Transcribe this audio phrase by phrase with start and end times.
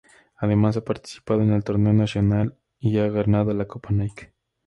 [0.37, 4.33] Además, ha participado en el Torneo Nacional y ha ganado la Copa Nike.